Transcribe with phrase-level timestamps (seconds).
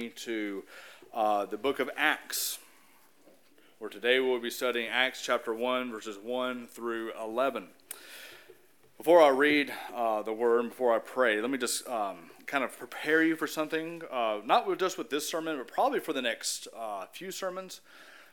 [0.00, 0.64] to
[1.12, 2.58] uh, the book of Acts,
[3.78, 7.68] where today we'll be studying Acts chapter 1, verses 1 through 11.
[8.96, 12.76] Before I read uh, the word, before I pray, let me just um, kind of
[12.78, 16.68] prepare you for something, uh, not just with this sermon, but probably for the next
[16.74, 17.82] uh, few sermons.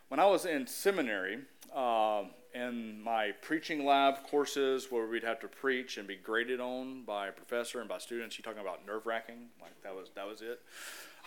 [0.07, 1.39] When I was in seminary,
[1.76, 2.23] uh,
[2.54, 7.28] in my preaching lab courses where we'd have to preach and be graded on by
[7.28, 10.41] a professor and by students, you talking about nerve wracking, like that was that was
[10.41, 10.62] it.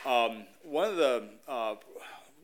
[0.04, 1.74] Um, one of the uh,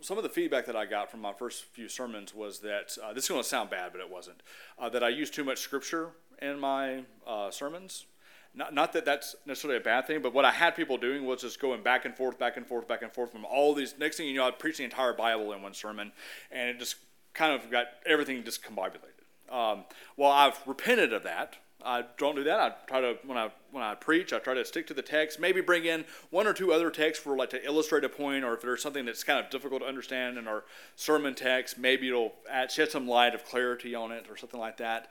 [0.01, 3.13] some of the feedback that I got from my first few sermons was that uh,
[3.13, 4.43] this is going to sound bad, but it wasn't.
[4.79, 6.11] Uh, that I used too much scripture
[6.41, 8.07] in my uh, sermons.
[8.55, 11.43] Not, not that that's necessarily a bad thing, but what I had people doing was
[11.43, 13.95] just going back and forth, back and forth, back and forth from all these.
[13.99, 16.13] Next thing you know, I'd preach the entire Bible in one sermon,
[16.51, 16.97] and it just
[17.35, 19.53] kind of got everything discombobulated.
[19.53, 19.85] Um,
[20.17, 21.57] well, I've repented of that.
[21.89, 22.61] I don't do that.
[22.61, 25.41] I try to when I when I preach, I try to stick to the text.
[25.41, 28.53] Maybe bring in one or two other texts for like to illustrate a point, or
[28.53, 30.65] if there's something that's kind of difficult to understand in our
[30.97, 34.77] sermon text, maybe it'll add, shed some light of clarity on it or something like
[34.77, 35.11] that.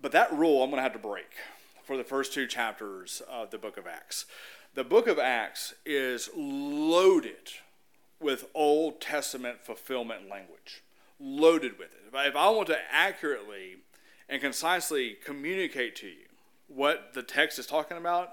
[0.00, 1.32] But that rule I'm going to have to break
[1.82, 4.26] for the first two chapters of the book of Acts.
[4.74, 7.50] The book of Acts is loaded
[8.20, 10.84] with Old Testament fulfillment language,
[11.18, 12.14] loaded with it.
[12.14, 13.78] If I want to accurately
[14.28, 16.26] and concisely communicate to you
[16.68, 18.30] what the text is talking about,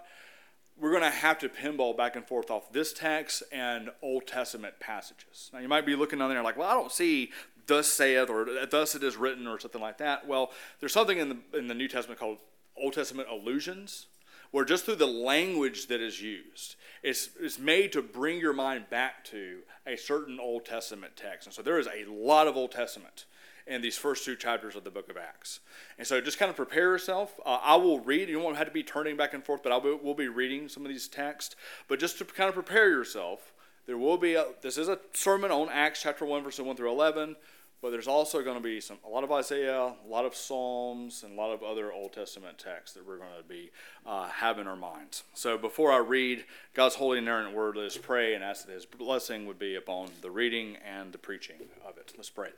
[0.80, 4.80] we're going to have to pinball back and forth off this text and Old Testament
[4.80, 5.52] passages.
[5.54, 7.32] Now, you might be looking on there like, well, I don't see
[7.68, 10.28] thus saith or thus it is written or something like that.
[10.28, 12.40] Well, there's something in the, in the New Testament called
[12.76, 14.08] Old Testament allusions,
[14.52, 18.90] where just through the language that is used, it's, it's made to bring your mind
[18.90, 21.48] back to a certain Old Testament text.
[21.48, 23.26] And so there is a lot of Old Testament
[23.68, 25.60] in these first two chapters of the book of Acts.
[25.98, 27.40] And so just kind of prepare yourself.
[27.46, 28.30] Uh, I will read.
[28.30, 30.68] You won't have to be turning back and forth, but I will we'll be reading
[30.68, 31.56] some of these texts.
[31.88, 33.54] But just to kind of prepare yourself,
[33.86, 36.92] there will be a, this is a sermon on Acts chapter 1, verses 1 through
[36.92, 37.36] 11.
[37.82, 41.22] But there's also going to be some a lot of Isaiah, a lot of Psalms,
[41.22, 43.72] and a lot of other Old Testament texts that we're going to be
[44.06, 45.26] uh, have in our minds.
[45.34, 48.86] So before I read God's holy and inerrant word, let's pray and ask that His
[48.86, 52.14] blessing would be upon the reading and the preaching of it.
[52.16, 52.52] Let's pray.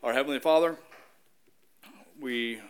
[0.00, 0.76] Our Heavenly Father,
[2.20, 2.60] we,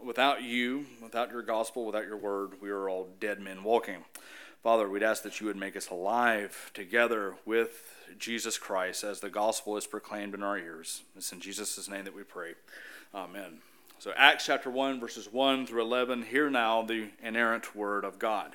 [0.00, 4.04] without you, without your gospel, without your word, we are all dead men walking.
[4.62, 9.28] Father, we'd ask that you would make us alive together with Jesus Christ as the
[9.28, 11.02] gospel is proclaimed in our ears.
[11.16, 12.54] It's in Jesus' name that we pray.
[13.12, 13.58] Amen.
[13.98, 16.22] So, Acts chapter 1, verses 1 through 11.
[16.22, 18.54] Hear now the inerrant word of God.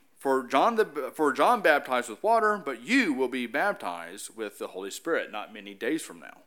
[0.21, 4.67] For John, the, for John baptized with water, but you will be baptized with the
[4.67, 6.41] Holy Spirit not many days from now.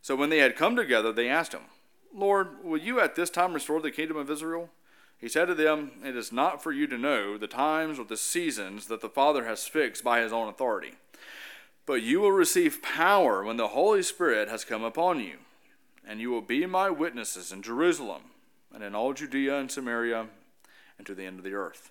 [0.00, 1.62] So when they had come together, they asked him,
[2.14, 4.70] Lord, will you at this time restore the kingdom of Israel?
[5.18, 8.16] He said to them, It is not for you to know the times or the
[8.16, 10.92] seasons that the Father has fixed by his own authority.
[11.84, 15.38] But you will receive power when the Holy Spirit has come upon you,
[16.06, 18.22] and you will be my witnesses in Jerusalem,
[18.72, 20.28] and in all Judea and Samaria,
[20.96, 21.90] and to the end of the earth.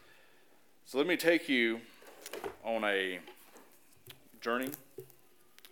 [0.91, 1.79] So let me take you
[2.65, 3.19] on a
[4.41, 4.71] journey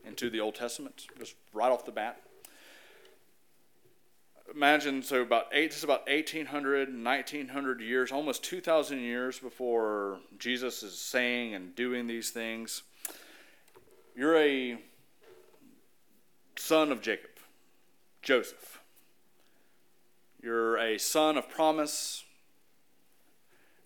[0.05, 2.21] into the Old Testament, just right off the bat.
[4.55, 10.97] Imagine, so about eight, just about 1800, 1900 years, almost 2,000 years before Jesus is
[10.97, 12.83] saying and doing these things.
[14.15, 14.77] You're a
[16.57, 17.31] son of Jacob,
[18.21, 18.79] Joseph.
[20.41, 22.23] You're a son of promise,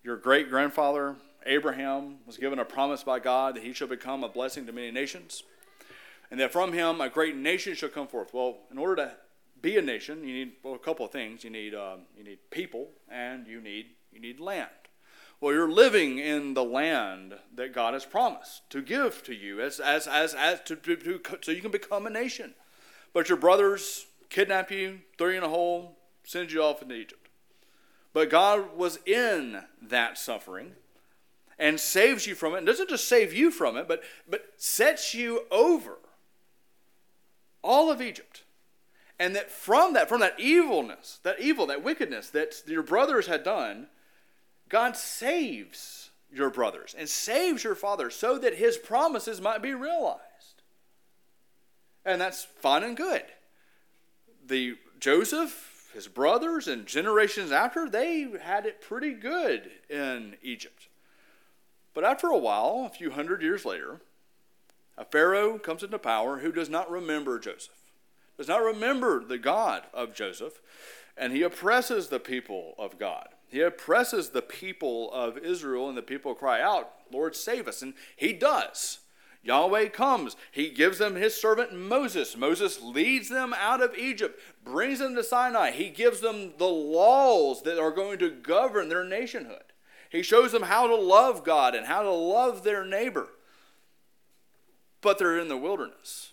[0.04, 1.16] your great grandfather,
[1.46, 4.92] Abraham, was given a promise by God that he shall become a blessing to many
[4.92, 5.44] nations,
[6.30, 8.34] and that from him a great nation shall come forth.
[8.34, 9.12] Well, in order to
[9.62, 11.44] be a nation, you need well, a couple of things.
[11.44, 14.70] You need, um, you need people, and you need, you need land.
[15.40, 19.80] Well, you're living in the land that God has promised to give to you as,
[19.80, 22.54] as, as, as to, to, to, so you can become a nation.
[23.14, 27.23] But your brothers kidnap you, throw you in a hole, send you off into Egypt.
[28.14, 30.74] But God was in that suffering
[31.58, 32.60] and saves you from it.
[32.60, 35.98] And doesn't just save you from it, but, but sets you over
[37.64, 38.44] all of Egypt.
[39.20, 43.44] And that from that, from that evilness, that evil, that wickedness that your brothers had
[43.44, 43.88] done,
[44.70, 50.20] God saves your brothers and saves your father so that his promises might be realized.
[52.06, 53.24] And that's fine and good.
[54.46, 60.88] The Joseph, his brothers, and generations after, they had it pretty good in Egypt.
[61.94, 64.02] But after a while, a few hundred years later,
[64.98, 67.92] a Pharaoh comes into power who does not remember Joseph,
[68.38, 70.62] does not remember the God of Joseph,
[71.16, 73.30] and he oppresses the people of God.
[73.48, 77.84] He oppresses the people of Israel, and the people cry out, Lord, save us.
[77.84, 79.00] And he does.
[79.44, 80.38] Yahweh comes.
[80.52, 82.38] He gives them his servant Moses.
[82.38, 85.72] Moses leads them out of Egypt, brings them to Sinai.
[85.72, 89.64] He gives them the laws that are going to govern their nationhood.
[90.10, 93.28] He shows them how to love God and how to love their neighbor.
[95.02, 96.32] But they're in the wilderness.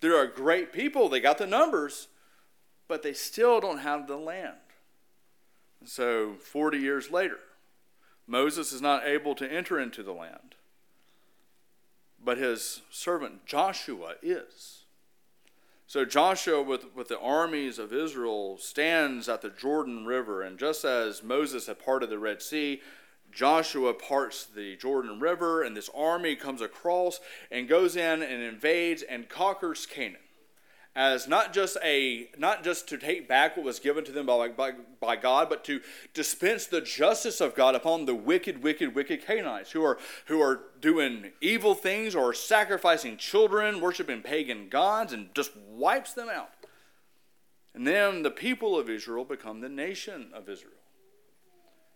[0.00, 2.08] They're a great people, they got the numbers,
[2.88, 4.56] but they still don't have the land.
[5.84, 7.38] So, 40 years later,
[8.26, 10.49] Moses is not able to enter into the land,
[12.30, 14.84] but his servant Joshua is.
[15.88, 20.84] So, Joshua, with, with the armies of Israel, stands at the Jordan River, and just
[20.84, 22.82] as Moses had parted the Red Sea,
[23.32, 27.18] Joshua parts the Jordan River, and this army comes across
[27.50, 30.20] and goes in and invades and conquers Canaan
[30.96, 34.48] as not just a not just to take back what was given to them by,
[34.48, 35.80] by, by God, but to
[36.14, 40.60] dispense the justice of God upon the wicked, wicked, wicked Canaanites who are who are
[40.80, 46.50] doing evil things or sacrificing children, worshiping pagan gods, and just wipes them out.
[47.72, 50.72] And then the people of Israel become the nation of Israel.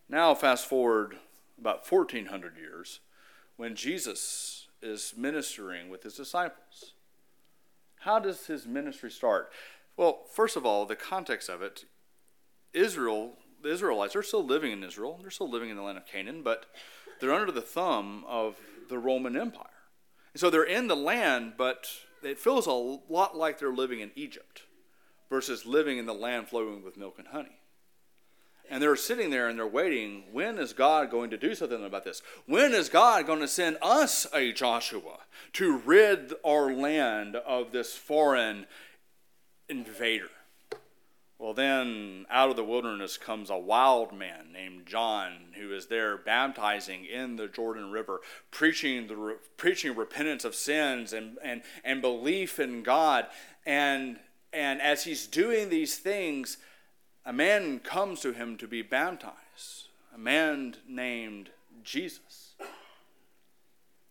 [0.09, 1.19] Now, fast forward
[1.59, 3.01] about 1400 years
[3.57, 6.93] when Jesus is ministering with his disciples.
[8.05, 9.51] How does his ministry start?
[9.97, 11.87] Well, first of all, the context of it
[12.75, 15.19] Israel, the Israelites are still living in Israel.
[15.23, 16.67] They're still living in the land of Canaan, but
[17.19, 18.59] they're under the thumb of
[18.91, 19.69] the Roman Empire.
[20.35, 21.89] And so they're in the land, but
[22.23, 24.63] it feels a lot like they're living in Egypt
[25.31, 27.57] versus living in the land flowing with milk and honey.
[28.71, 30.25] And they're sitting there and they're waiting.
[30.33, 32.23] When is God going to do something about this?
[32.47, 35.19] When is God going to send us a Joshua
[35.55, 38.67] to rid our land of this foreign
[39.69, 40.31] invader?
[41.39, 46.17] Well, then out of the wilderness comes a wild man named John who is there
[46.17, 48.21] baptizing in the Jordan River,
[48.51, 53.27] preaching, the, preaching repentance of sins and, and, and belief in God.
[53.67, 54.21] And,
[54.53, 56.57] and as he's doing these things,
[57.27, 61.51] a man comes to him to be baptized, a man named
[61.83, 62.55] Jesus.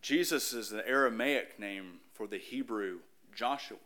[0.02, 3.00] Jesus is the Aramaic name for the Hebrew
[3.34, 3.78] Joshua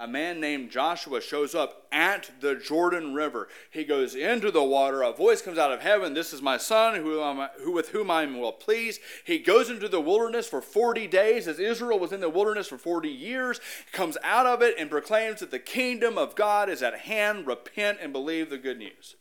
[0.00, 3.48] a man named Joshua shows up at the Jordan River.
[3.70, 5.02] He goes into the water.
[5.02, 7.22] A voice comes out of heaven This is my son, who,
[7.62, 9.02] who with whom I am well pleased.
[9.24, 12.78] He goes into the wilderness for 40 days, as Israel was in the wilderness for
[12.78, 13.60] 40 years,
[13.92, 17.46] comes out of it and proclaims that the kingdom of God is at hand.
[17.46, 19.16] Repent and believe the good news.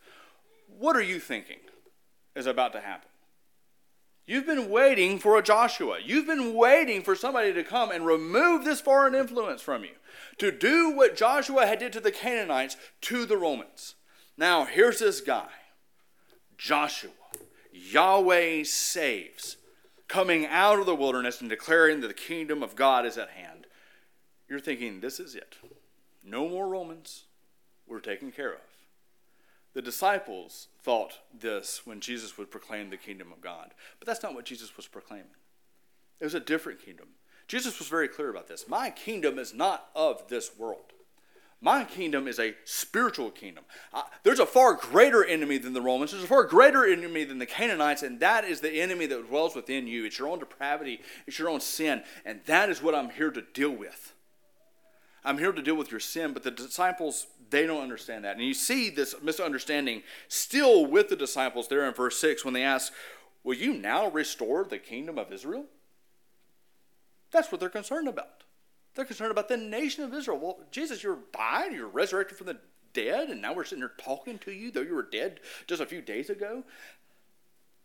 [0.67, 1.59] What are you thinking
[2.35, 3.09] is about to happen?
[4.29, 5.97] You've been waiting for a Joshua.
[6.05, 9.95] You've been waiting for somebody to come and remove this foreign influence from you,
[10.39, 13.95] to do what Joshua had did to the Canaanites to the Romans.
[14.37, 15.49] Now, here's this guy,
[16.57, 17.11] Joshua.
[17.71, 19.57] Yahweh saves,
[20.07, 23.67] coming out of the wilderness and declaring that the kingdom of God is at hand.
[24.49, 25.55] You're thinking, this is it.
[26.23, 27.25] No more Romans.
[27.87, 28.61] We're taken care of.
[29.73, 33.73] The disciples thought this when Jesus would proclaim the kingdom of God.
[33.99, 35.27] But that's not what Jesus was proclaiming.
[36.19, 37.09] It was a different kingdom.
[37.49, 38.69] Jesus was very clear about this.
[38.69, 40.93] My kingdom is not of this world.
[41.61, 43.65] My kingdom is a spiritual kingdom.
[43.91, 46.11] Uh, there's a far greater enemy than the Romans.
[46.11, 49.55] There's a far greater enemy than the Canaanites, and that is the enemy that dwells
[49.55, 50.05] within you.
[50.05, 53.41] It's your own depravity, it's your own sin, and that is what I'm here to
[53.41, 54.13] deal with.
[55.25, 58.37] I'm here to deal with your sin, but the disciples they don't understand that.
[58.37, 62.63] And you see this misunderstanding still with the disciples there in verse 6 when they
[62.63, 62.93] ask,
[63.43, 65.65] Will you now restore the kingdom of Israel?
[67.31, 68.43] That's what they're concerned about.
[68.95, 70.39] They're concerned about the nation of Israel.
[70.39, 72.57] Well, Jesus, you're died, you're resurrected from the
[72.93, 75.85] dead, and now we're sitting here talking to you, though you were dead just a
[75.85, 76.63] few days ago.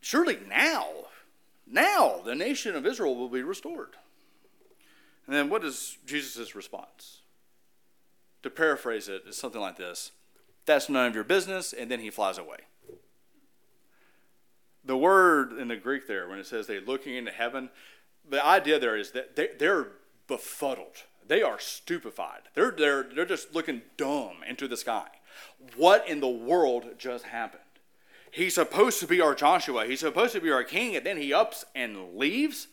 [0.00, 0.86] surely now,
[1.66, 3.96] now the nation of Israel will be restored.
[5.26, 7.20] And then what is Jesus' response?
[8.42, 10.12] To paraphrase it, it's something like this
[10.66, 12.58] That's none of your business, and then he flies away.
[14.84, 17.70] The word in the Greek there, when it says they're looking into heaven,
[18.28, 19.88] the idea there is that they, they're
[20.26, 21.04] befuddled.
[21.26, 22.42] They are stupefied.
[22.54, 25.08] They're, they're, they're just looking dumb into the sky.
[25.76, 27.62] What in the world just happened?
[28.30, 29.86] He's supposed to be our Joshua.
[29.86, 32.66] He's supposed to be our king, and then he ups and leaves.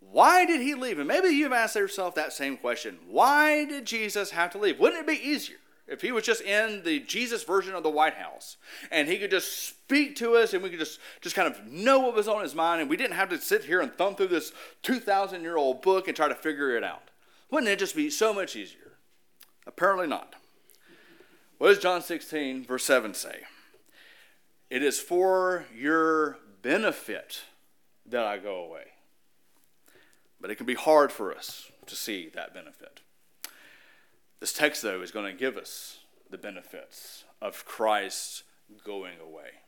[0.00, 0.98] Why did he leave?
[0.98, 2.98] And maybe you've asked yourself that same question.
[3.08, 4.78] Why did Jesus have to leave?
[4.78, 5.58] Wouldn't it be easier
[5.88, 8.56] if he was just in the Jesus version of the White House
[8.90, 11.98] and he could just speak to us and we could just, just kind of know
[11.98, 14.28] what was on his mind and we didn't have to sit here and thumb through
[14.28, 14.52] this
[14.82, 17.10] 2,000 year old book and try to figure it out?
[17.50, 18.98] Wouldn't it just be so much easier?
[19.66, 20.34] Apparently not.
[21.56, 23.40] What does John 16, verse 7 say?
[24.70, 27.42] It is for your benefit
[28.06, 28.84] that I go away.
[30.40, 33.00] But it can be hard for us to see that benefit.
[34.40, 35.98] This text, though, is going to give us
[36.30, 38.44] the benefits of Christ
[38.84, 39.62] going away.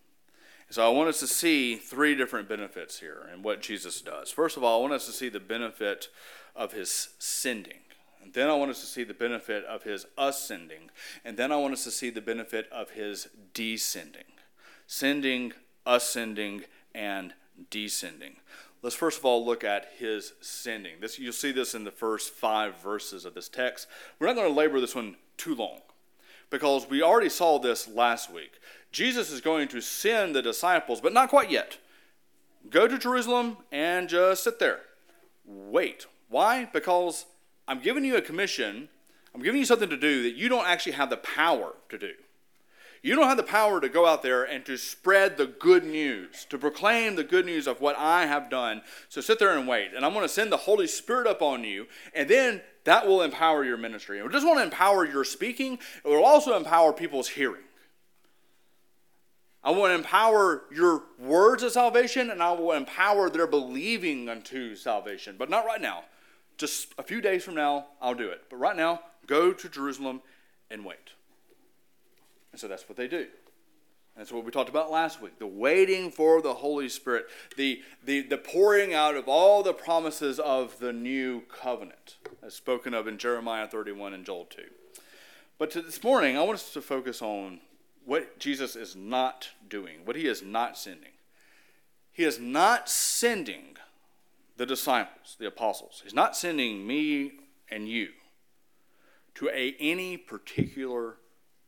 [0.71, 4.31] So I want us to see three different benefits here and what Jesus does.
[4.31, 6.09] First of all, I want us to see the benefit
[6.55, 7.81] of his sending.
[8.23, 10.91] And then I want us to see the benefit of his ascending.
[11.25, 14.25] And then I want us to see the benefit of his descending.
[14.87, 16.63] Sending, ascending,
[16.95, 17.35] and
[17.71, 18.37] descending.
[18.83, 21.01] Let's first of all look at his sending.
[21.01, 23.87] This you'll see this in the first five verses of this text.
[24.19, 25.81] We're not going to labor this one too long
[26.49, 28.61] because we already saw this last week.
[28.91, 31.79] Jesus is going to send the disciples, but not quite yet.
[32.69, 34.81] Go to Jerusalem and just sit there.
[35.45, 36.07] Wait.
[36.29, 36.65] Why?
[36.73, 37.27] Because
[37.69, 38.89] I'm giving you a commission,
[39.35, 42.13] I'm giving you something to do that you don't actually have the power to do.
[43.03, 46.45] You don't have the power to go out there and to spread the good news,
[46.51, 48.83] to proclaim the good news of what I have done.
[49.09, 49.93] So sit there and wait.
[49.95, 53.23] And I'm going to send the Holy Spirit up on you, and then that will
[53.23, 54.19] empower your ministry.
[54.19, 57.63] It doesn't want to empower your speaking, it will also empower people's hearing.
[59.63, 64.75] I want to empower your words of salvation, and I will empower their believing unto
[64.75, 65.37] salvation.
[65.39, 66.05] But not right now.
[66.57, 68.45] Just a few days from now, I'll do it.
[68.51, 70.21] But right now, go to Jerusalem
[70.71, 71.11] and wait.
[72.53, 73.27] And so that's what they do.
[74.17, 77.27] That's what we talked about last week the waiting for the Holy Spirit,
[77.57, 82.93] the, the, the pouring out of all the promises of the new covenant, as spoken
[82.93, 84.63] of in Jeremiah 31 and Joel 2.
[85.59, 87.61] But this morning, I want us to focus on
[88.05, 91.13] what Jesus is not doing, what he is not sending.
[92.13, 93.77] He is not sending
[94.57, 96.01] the disciples, the apostles.
[96.03, 97.33] He's not sending me
[97.71, 98.11] and you
[99.37, 101.17] to a, any particular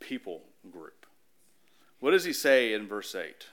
[0.01, 1.07] people group.
[2.01, 3.47] What does he say in verse 8?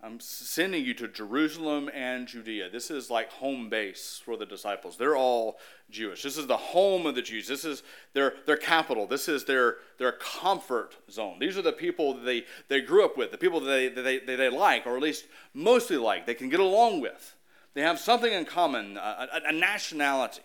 [0.00, 2.70] I'm sending you to Jerusalem and Judea.
[2.70, 4.96] This is like home base for the disciples.
[4.96, 5.58] They're all
[5.90, 6.22] Jewish.
[6.22, 7.48] This is the home of the Jews.
[7.48, 9.08] This is their, their capital.
[9.08, 11.38] This is their, their comfort zone.
[11.40, 14.18] These are the people they, they grew up with, the people that they, that they,
[14.20, 17.34] that they like, or at least mostly like, they can get along with.
[17.74, 20.42] They have something in common, a, a, a nationality.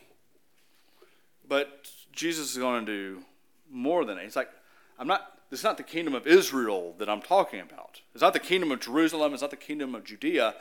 [1.48, 3.24] But Jesus is going to do
[3.70, 4.24] more than that.
[4.24, 4.50] He's like,
[4.98, 8.02] I'm not, this is not the kingdom of Israel that I'm talking about.
[8.14, 9.34] It's not the kingdom of Jerusalem.
[9.34, 10.56] It's not the kingdom of Judea.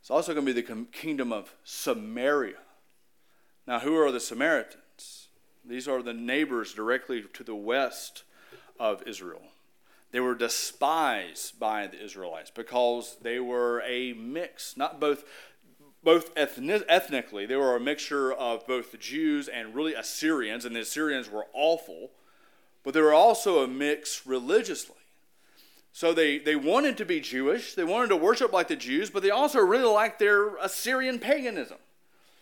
[0.00, 2.58] It's also going to be the kingdom of Samaria.
[3.66, 5.28] Now, who are the Samaritans?
[5.64, 8.24] These are the neighbors directly to the west
[8.80, 9.42] of Israel.
[10.10, 15.24] They were despised by the Israelites because they were a mix, not both
[16.04, 20.80] both ethnically, they were a mixture of both the Jews and really Assyrians, and the
[20.80, 22.10] Assyrians were awful
[22.84, 24.96] but they were also a mix religiously.
[25.92, 29.22] So they, they wanted to be Jewish, they wanted to worship like the Jews, but
[29.22, 31.78] they also really liked their Assyrian paganism.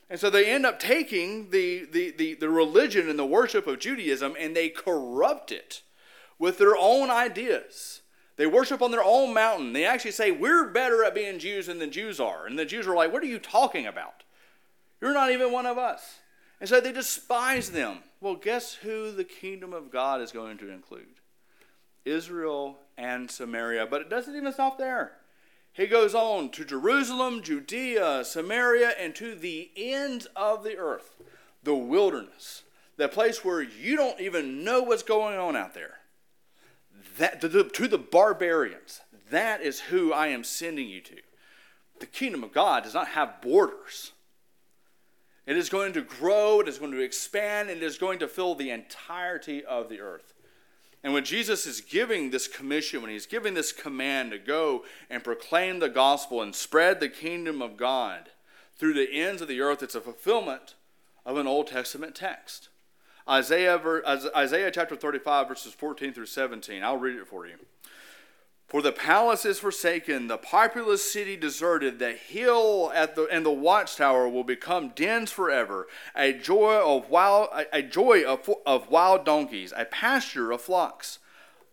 [0.08, 3.78] And so they end up taking the, the, the, the religion and the worship of
[3.78, 5.82] Judaism and they corrupt it
[6.38, 8.02] with their own ideas.
[8.36, 9.72] They worship on their own mountain.
[9.72, 12.46] They actually say, We're better at being Jews than the Jews are.
[12.46, 14.24] And the Jews are like, What are you talking about?
[15.00, 16.20] You're not even one of us.
[16.60, 17.98] And so they despise them.
[18.20, 21.06] Well, guess who the kingdom of God is going to include?
[22.04, 23.86] Israel and Samaria.
[23.86, 25.12] But it doesn't even stop there.
[25.72, 31.16] He goes on to Jerusalem, Judea, Samaria, and to the ends of the earth,
[31.62, 32.64] the wilderness,
[32.96, 35.98] the place where you don't even know what's going on out there.
[37.18, 39.00] That, to, the, to the barbarians,
[39.30, 41.16] that is who I am sending you to.
[42.00, 44.12] The kingdom of God does not have borders.
[45.50, 48.28] It is going to grow, it is going to expand, and it is going to
[48.28, 50.32] fill the entirety of the earth.
[51.02, 55.24] And when Jesus is giving this commission, when he's giving this command to go and
[55.24, 58.30] proclaim the gospel and spread the kingdom of God
[58.76, 60.76] through the ends of the earth, it's a fulfillment
[61.26, 62.68] of an Old Testament text.
[63.28, 63.76] Isaiah,
[64.36, 66.84] Isaiah chapter 35, verses 14 through 17.
[66.84, 67.56] I'll read it for you.
[68.70, 73.50] For the palace is forsaken, the populous city deserted, the hill at the, and the
[73.50, 79.24] watchtower will become dens forever, a joy of wild, a, a joy of, of wild
[79.24, 81.18] donkeys, a pasture of flocks.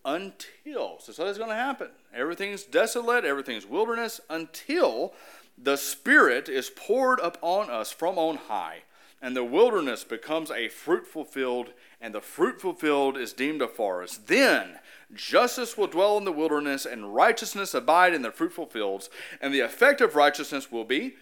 [0.03, 1.89] Until, so that's going to happen.
[2.15, 5.13] Everything's desolate, everything's wilderness, until
[5.55, 8.79] the Spirit is poured upon us from on high,
[9.21, 14.25] and the wilderness becomes a fruitful field, and the fruitful field is deemed a forest.
[14.25, 14.79] Then
[15.13, 19.09] Justice will dwell in the wilderness, and righteousness abide in the fruitful fields.
[19.41, 21.15] And the effect of righteousness will be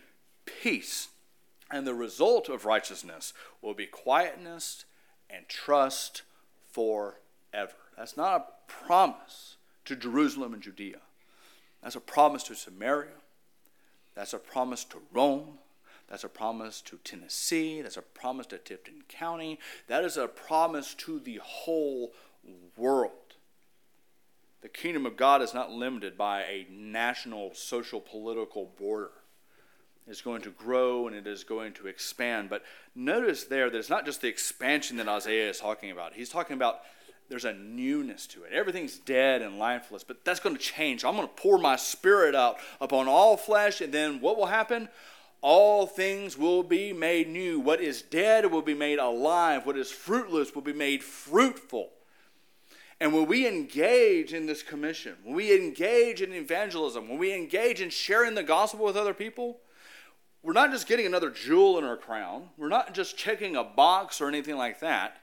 [0.45, 1.09] peace.
[1.71, 4.85] And the result of righteousness will be quietness
[5.29, 6.23] and trust
[6.71, 7.73] forever.
[7.97, 10.99] That's not a promise to Jerusalem and Judea.
[11.81, 13.21] That's a promise to Samaria.
[14.15, 15.59] That's a promise to Rome.
[16.07, 17.81] That's a promise to Tennessee.
[17.81, 19.59] That's a promise to Tipton County.
[19.87, 22.13] That is a promise to the whole
[22.77, 23.24] world.
[24.65, 29.11] The kingdom of God is not limited by a national social political border.
[30.07, 32.49] It's going to grow and it is going to expand.
[32.49, 32.63] But
[32.95, 36.13] notice there that it's not just the expansion that Isaiah is talking about.
[36.13, 36.79] He's talking about
[37.29, 38.53] there's a newness to it.
[38.53, 41.05] Everything's dead and lifeless, but that's going to change.
[41.05, 44.89] I'm going to pour my spirit out upon all flesh, and then what will happen?
[45.41, 47.59] All things will be made new.
[47.59, 49.67] What is dead will be made alive.
[49.67, 51.91] What is fruitless will be made fruitful.
[52.99, 57.81] And when we engage in this commission, when we engage in evangelism, when we engage
[57.81, 59.59] in sharing the gospel with other people,
[60.41, 62.49] we're not just getting another jewel in our crown.
[62.57, 65.17] We're not just checking a box or anything like that.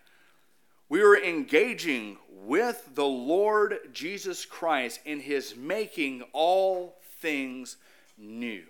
[0.88, 7.78] We are engaging with the Lord Jesus Christ in his making all things
[8.18, 8.64] new.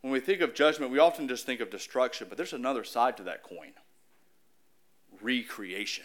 [0.00, 3.16] When we think of judgment, we often just think of destruction, but there's another side
[3.18, 3.72] to that coin
[5.20, 6.04] recreation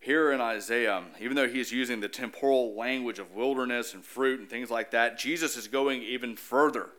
[0.00, 4.48] here in Isaiah, even though he's using the temporal language of wilderness and fruit and
[4.48, 6.90] things like that, Jesus is going even further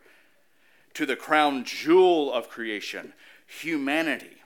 [0.94, 3.14] to the crown jewel of creation,
[3.46, 4.38] humanity.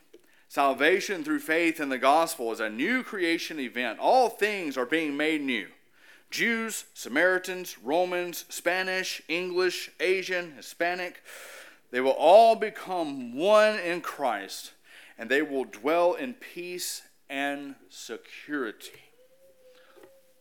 [0.48, 4.00] Salvation through faith in the gospel is a new creation event.
[4.00, 5.68] All things are being made new.
[6.30, 11.24] Jews, Samaritans, Romans, Spanish, English, Asian, Hispanic,
[11.92, 14.72] they will all become one in Christ
[15.18, 18.92] and they will dwell in peace and security.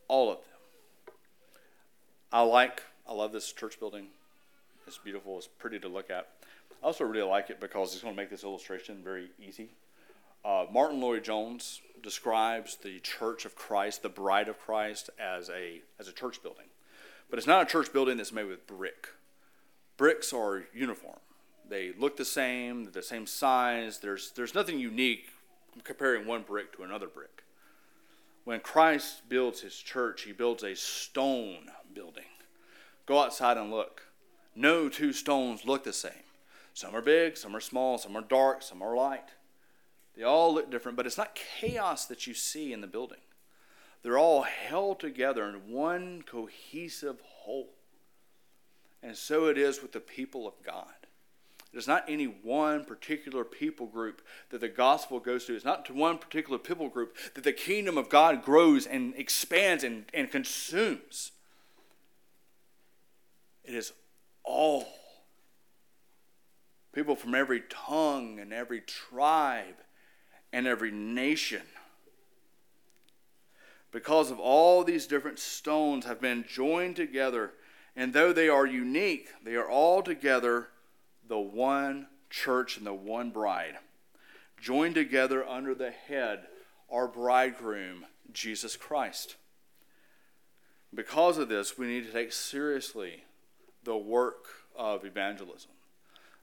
[0.08, 1.14] All of them.
[2.32, 4.08] I like, I love this church building.
[4.88, 6.28] It's beautiful, it's pretty to look at.
[6.82, 9.68] I also really like it because it's going to make this illustration very easy.
[10.44, 16.08] Uh, Martyn Lloyd-Jones describes the Church of Christ, the Bride of Christ, as a, as
[16.08, 16.66] a church building.
[17.28, 19.08] But it's not a church building that's made with brick.
[19.96, 21.18] Bricks are uniform.
[21.68, 23.98] They look the same, they're the same size.
[23.98, 25.28] There's, there's nothing unique
[25.84, 27.42] comparing one brick to another brick.
[28.44, 32.24] When Christ builds his church, he builds a stone building.
[33.06, 34.02] Go outside and look.
[34.54, 36.12] No two stones look the same.
[36.74, 39.30] Some are big, some are small, some are dark, some are light.
[40.16, 43.20] They all look different, but it's not chaos that you see in the building.
[44.02, 47.70] They're all held together in one cohesive whole.
[49.02, 50.99] And so it is with the people of God.
[51.72, 55.54] There's not any one particular people group that the gospel goes to.
[55.54, 59.84] It's not to one particular people group that the kingdom of God grows and expands
[59.84, 61.30] and, and consumes.
[63.64, 63.92] It is
[64.42, 64.88] all.
[66.92, 69.76] People from every tongue and every tribe
[70.52, 71.62] and every nation.
[73.92, 77.52] Because of all these different stones have been joined together,
[77.94, 80.69] and though they are unique, they are all together
[81.30, 83.78] the one church and the one bride,
[84.60, 86.40] joined together under the head,
[86.90, 89.36] our bridegroom, Jesus Christ.
[90.92, 93.22] Because of this, we need to take seriously
[93.84, 95.70] the work of evangelism.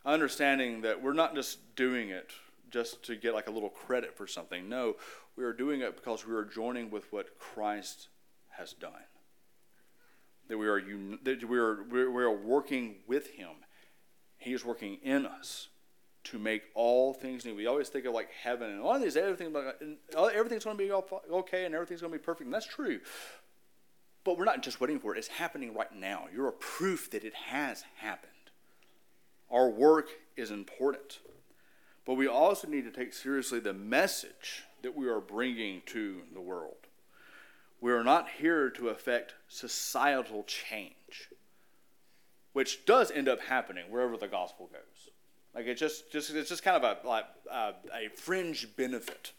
[0.05, 2.31] Understanding that we're not just doing it
[2.71, 4.69] just to get like a little credit for something.
[4.69, 4.95] No,
[5.35, 8.07] we are doing it because we are joining with what Christ
[8.51, 8.93] has done.
[10.47, 10.81] That we are,
[11.23, 13.49] that we are, we are working with Him
[14.47, 15.67] he is working in us
[16.23, 17.55] to make all things new.
[17.55, 20.91] We always think of like heaven and all these everything, like everything's going to be
[21.31, 22.45] okay and everything's going to be perfect.
[22.45, 22.99] And that's true.
[24.23, 26.25] But we're not just waiting for it, it's happening right now.
[26.33, 28.31] You're a proof that it has happened.
[29.49, 31.19] Our work is important.
[32.05, 36.41] But we also need to take seriously the message that we are bringing to the
[36.41, 36.87] world.
[37.79, 41.29] We are not here to affect societal change,
[42.57, 45.13] which does end up happening wherever the gospel goes.
[45.53, 49.33] Like it's just, just it's just kind of a like a, a fringe benefit.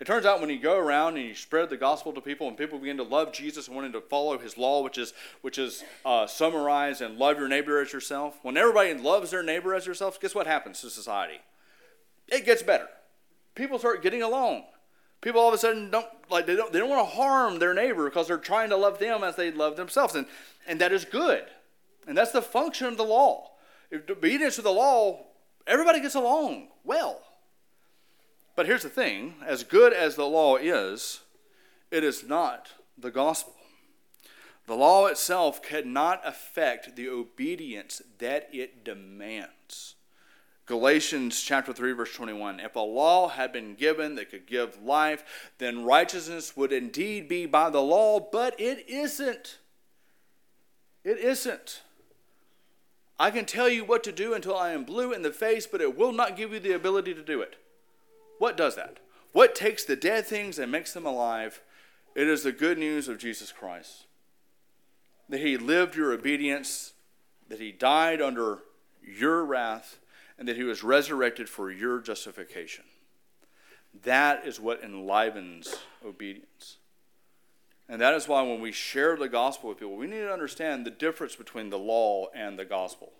[0.00, 2.58] It turns out when you go around and you spread the gospel to people, and
[2.58, 5.84] people begin to love Jesus and wanting to follow His law, which is which is
[6.04, 8.40] uh, summarized and love your neighbor as yourself.
[8.42, 11.38] When everybody loves their neighbor as yourself, guess what happens to society?
[12.26, 12.88] It gets better.
[13.54, 14.64] People start getting along
[15.20, 17.72] people all of a sudden don't like they don't they don't want to harm their
[17.72, 20.26] neighbor because they're trying to love them as they love themselves and
[20.66, 21.44] and that is good
[22.06, 23.52] and that's the function of the law.
[23.90, 25.26] If obedience to the law
[25.66, 27.20] everybody gets along well.
[28.56, 31.20] But here's the thing as good as the law is
[31.90, 33.54] it is not the gospel.
[34.66, 39.96] The law itself cannot affect the obedience that it demands.
[40.66, 45.50] Galatians chapter 3 verse 21 If a law had been given that could give life
[45.58, 49.58] then righteousness would indeed be by the law but it isn't.
[51.02, 51.82] It isn't
[53.18, 55.80] I can tell you what to do until I am blue in the face but
[55.80, 57.56] it will not give you the ability to do it
[58.38, 58.98] What does that
[59.32, 61.62] What takes the dead things and makes them alive
[62.14, 64.06] It is the good news of Jesus Christ
[65.28, 66.92] that he lived your obedience
[67.48, 68.60] that he died under
[69.02, 69.98] your wrath
[70.38, 72.84] and that he was resurrected for your justification.
[74.02, 76.78] That is what enlivens obedience.
[77.88, 80.86] And that is why when we share the gospel with people, we need to understand
[80.86, 83.12] the difference between the law and the gospel.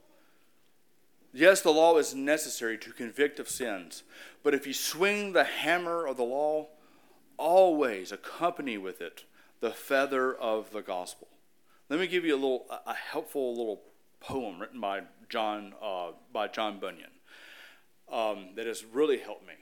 [1.33, 4.05] Yes, the law is necessary to convict of sins,
[4.42, 6.68] but if you swing the hammer of the law,
[7.37, 9.24] always accompany with it
[9.61, 11.29] the feather of the gospel.
[11.88, 13.83] Let me give you a little a helpful little
[14.20, 17.11] poem written by John uh, by John Bunyan
[18.11, 19.55] um, that has really helped me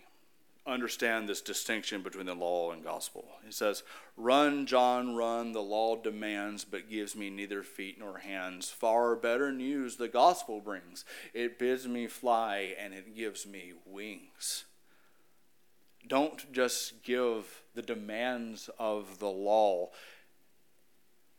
[0.67, 3.25] understand this distinction between the law and gospel.
[3.45, 3.83] He says,
[4.17, 8.71] Run, John, run, the law demands, but gives me neither feet nor hands.
[8.71, 11.05] Far better news the gospel brings.
[11.35, 14.65] It bids me fly, and it gives me wings.
[16.07, 19.91] Don't just give the demands of the law.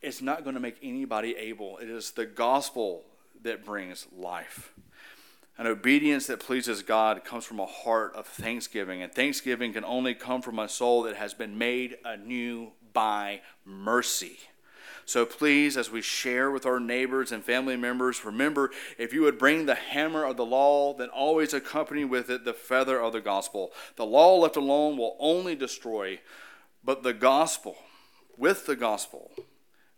[0.02, 1.78] It's not going to make anybody able.
[1.78, 3.04] It is the gospel
[3.42, 4.74] that brings life.
[5.58, 10.16] An obedience that pleases God comes from a heart of thanksgiving, and thanksgiving can only
[10.16, 14.40] come from a soul that has been made anew by mercy.
[15.06, 19.38] So please, as we share with our neighbors and family members, remember if you would
[19.38, 23.22] bring the hammer of the law, then always accompany with it the feather of the
[23.22, 23.74] gospel.
[23.96, 26.22] The law left alone will only destroy,
[26.84, 27.76] but the gospel,
[28.38, 29.32] with the gospel,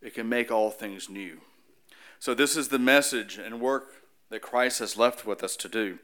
[0.02, 1.42] it can make all things new.
[2.20, 4.05] So, this is the message and work
[4.36, 5.98] that Christ has left with us to do.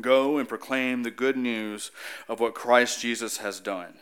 [0.00, 1.90] Go and proclaim the good news
[2.28, 3.94] of what Christ Jesus has done.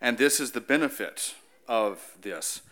[0.00, 1.36] And this is the benefit
[1.68, 2.62] of this.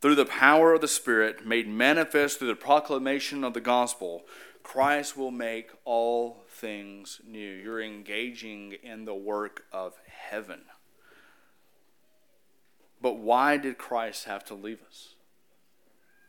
[0.00, 4.24] Through the power of the Spirit, made manifest through the proclamation of the gospel,
[4.62, 7.52] Christ will make all things new.
[7.52, 10.60] You're engaging in the work of heaven.
[13.02, 15.16] But why did Christ have to leave us?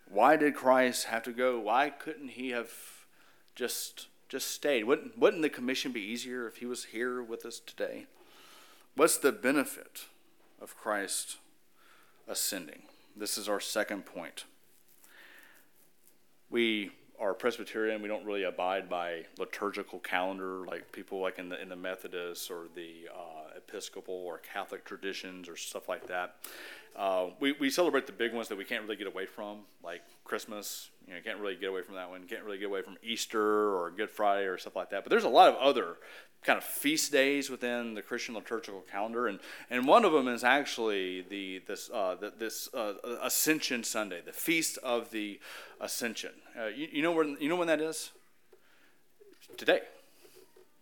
[0.09, 1.61] Why did Christ have to go?
[1.61, 2.69] Why couldn't he have
[3.57, 4.85] just just stayed?
[4.85, 8.05] Wouldn't wouldn't the commission be easier if he was here with us today?
[8.95, 10.05] What's the benefit
[10.61, 11.37] of Christ
[12.27, 12.83] ascending?
[13.15, 14.45] This is our second point.
[16.49, 18.01] We are Presbyterian.
[18.01, 22.49] We don't really abide by liturgical calendar like people like in the in the Methodists
[22.51, 23.36] or the uh,
[23.67, 26.35] Episcopal or Catholic traditions or stuff like that.
[26.95, 30.01] Uh, we, we celebrate the big ones that we can't really get away from, like
[30.23, 30.89] Christmas.
[31.07, 32.23] You know, can't really get away from that one.
[32.27, 35.03] Can't really get away from Easter or Good Friday or stuff like that.
[35.03, 35.97] But there's a lot of other
[36.43, 40.43] kind of feast days within the Christian liturgical calendar, and, and one of them is
[40.43, 45.39] actually the this uh, the, this uh, Ascension Sunday, the Feast of the
[45.79, 46.31] Ascension.
[46.59, 48.11] Uh, you, you know when you know when that is?
[49.57, 49.81] Today.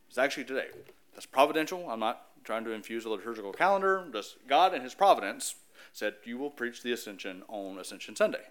[0.10, 0.68] It's actually today.
[1.14, 1.90] That's providential.
[1.90, 4.06] I'm not trying to infuse a liturgical calendar.
[4.14, 5.56] Just God and His providence
[5.92, 8.44] said you will preach the Ascension on Ascension Sunday.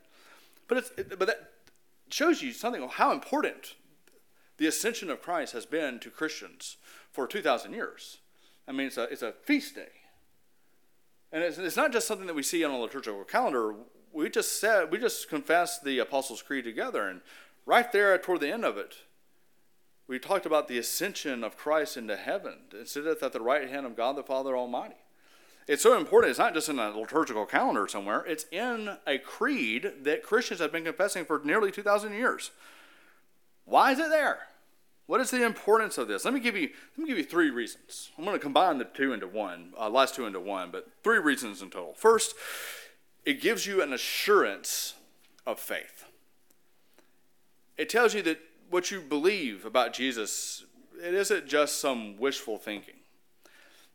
[0.69, 1.53] But it's it, but that
[2.11, 3.75] shows you something of how important
[4.57, 6.77] the ascension of Christ has been to Christians
[7.11, 8.19] for 2,000 years.
[8.69, 9.89] I mean, it's a, it's a feast day.
[11.33, 13.75] And it's, it's not just something that we see on a liturgical calendar.
[14.13, 17.21] We just said, we just confessed the Apostles' Creed together, and
[17.67, 18.95] right there toward the end of it,
[20.07, 22.59] we talked about the ascension of Christ into heaven.
[22.73, 24.97] It sitteth at the right hand of God the Father Almighty.
[25.67, 26.31] It's so important.
[26.31, 30.73] It's not just in a liturgical calendar somewhere, it's in a creed that Christians have
[30.73, 32.51] been confessing for nearly 2,000 years.
[33.64, 34.40] Why is it there?
[35.07, 36.25] What is the importance of this?
[36.25, 38.11] Let me give you let me give you three reasons.
[38.17, 41.19] I'm going to combine the two into one, uh, last two into one, but three
[41.19, 41.93] reasons in total.
[41.95, 42.35] First,
[43.25, 44.95] it gives you an assurance
[45.47, 46.05] of faith.
[47.77, 48.38] It tells you that
[48.70, 50.64] what you believe about Jesus,
[51.03, 52.96] it isn't just some wishful thinking,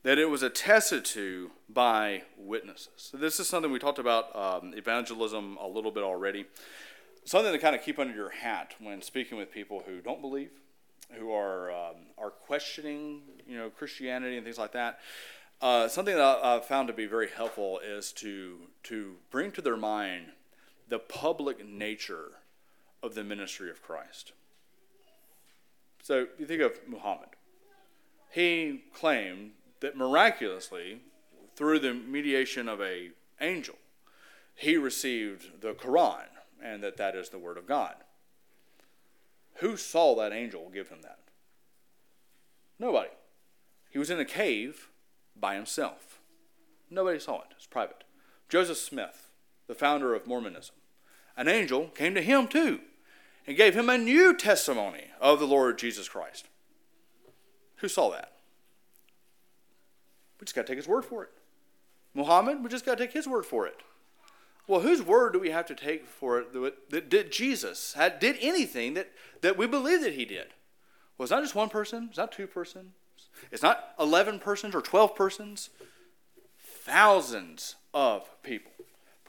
[0.03, 2.89] that it was attested to by witnesses.
[2.97, 6.45] So this is something we talked about um, evangelism a little bit already.
[7.25, 10.51] Something to kind of keep under your hat when speaking with people who don't believe,
[11.12, 14.99] who are um, are questioning, you know, Christianity and things like that.
[15.62, 19.62] Uh, something that I, have found to be very helpful is to to bring to
[19.62, 20.27] their mind
[20.88, 22.39] the public nature
[23.03, 24.32] of the ministry of Christ.
[26.02, 27.30] So you think of Muhammad.
[28.32, 31.02] He claimed that miraculously,
[31.56, 33.10] through the mediation of a
[33.42, 33.76] angel,
[34.56, 36.28] he received the Quran,
[36.64, 37.96] and that that is the word of God.
[39.56, 41.20] Who saw that angel give him that?
[42.78, 43.10] Nobody.
[43.90, 44.90] He was in a cave
[45.36, 46.20] by himself.
[46.90, 48.04] Nobody saw it, it's private.
[48.48, 49.30] Joseph Smith,
[49.68, 50.76] the founder of Mormonism,
[51.38, 52.82] an angel came to him too
[53.50, 56.48] and gave him a new testimony of the Lord Jesus Christ.
[57.78, 58.34] Who saw that?
[60.40, 61.32] We just got to take his word for it.
[62.14, 63.82] Muhammad, we just got to take his word for it.
[64.68, 66.54] Well, whose word do we have to take for it
[66.92, 69.10] that, did Jesus had, did anything that,
[69.42, 70.54] that we believe that he did?
[71.18, 72.92] Well, it's not just one person, it's not two persons,
[73.52, 75.72] it's not 11 persons or 12 persons,
[76.60, 78.74] thousands of people.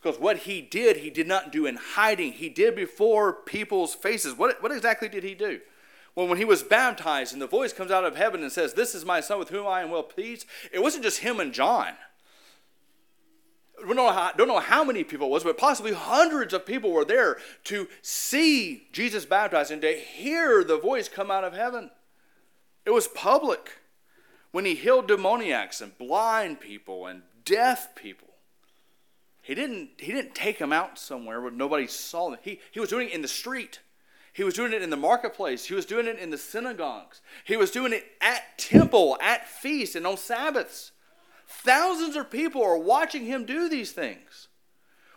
[0.01, 2.33] Because what he did, he did not do in hiding.
[2.33, 4.35] He did before people's faces.
[4.35, 5.61] What, what exactly did he do?
[6.15, 8.95] Well, when he was baptized and the voice comes out of heaven and says, This
[8.95, 11.95] is my son with whom I am well pleased, it wasn't just him and John.
[13.79, 16.67] We don't know, how, don't know how many people it was, but possibly hundreds of
[16.67, 21.55] people were there to see Jesus baptized and to hear the voice come out of
[21.55, 21.91] heaven.
[22.85, 23.79] It was public
[24.51, 28.30] when he healed demoniacs and blind people and deaf people.
[29.51, 32.39] He didn't, he didn't take them out somewhere where nobody saw them.
[32.41, 33.81] He, he was doing it in the street.
[34.33, 35.65] He was doing it in the marketplace.
[35.65, 37.21] He was doing it in the synagogues.
[37.43, 40.93] He was doing it at temple, at feast, and on Sabbaths.
[41.49, 44.47] Thousands of people are watching him do these things.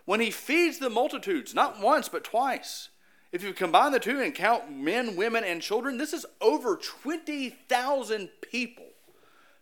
[0.05, 2.89] When he feeds the multitudes, not once, but twice.
[3.31, 8.29] If you combine the two and count men, women, and children, this is over 20,000
[8.41, 8.92] people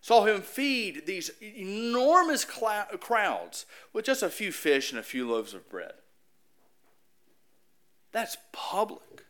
[0.02, 5.54] saw him feed these enormous crowds with just a few fish and a few loaves
[5.54, 5.94] of bread.
[8.12, 9.26] That's public.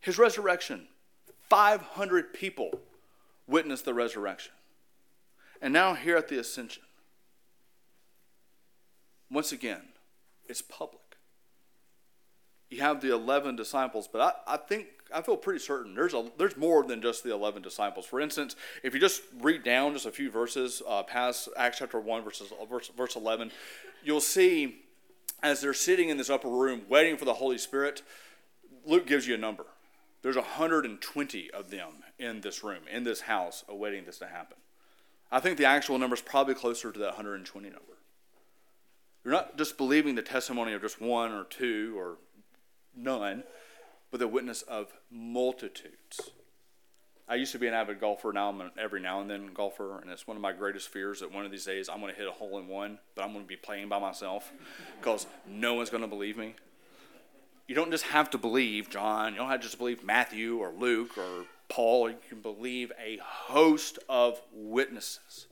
[0.00, 0.86] His resurrection,
[1.50, 2.80] 500 people
[3.48, 4.52] witnessed the resurrection.
[5.60, 6.84] And now, here at the ascension,
[9.30, 9.82] once again,
[10.48, 11.05] it's public.
[12.70, 16.30] You have the 11 disciples, but I, I think I feel pretty certain there's a
[16.36, 18.06] there's more than just the eleven disciples.
[18.06, 22.00] For instance, if you just read down just a few verses uh, past Acts chapter
[22.00, 23.52] one verses verse, verse eleven,
[24.02, 24.82] you'll see
[25.42, 28.02] as they're sitting in this upper room waiting for the Holy Spirit.
[28.84, 29.66] Luke gives you a number.
[30.22, 34.56] There's 120 of them in this room, in this house, awaiting this to happen.
[35.30, 37.82] I think the actual number is probably closer to that 120 number.
[39.24, 42.16] You're not just believing the testimony of just one or two or
[42.96, 43.44] none
[44.10, 46.30] but the witness of multitudes.
[47.28, 48.32] I used to be an avid golfer.
[48.32, 51.20] Now I'm an every now and then golfer, and it's one of my greatest fears
[51.20, 53.32] that one of these days I'm going to hit a hole in one, but I'm
[53.32, 54.52] going to be playing by myself
[55.00, 56.54] because no one's going to believe me.
[57.66, 59.32] You don't just have to believe John.
[59.32, 62.10] You don't have to just believe Matthew or Luke or Paul.
[62.10, 65.48] You can believe a host of witnesses.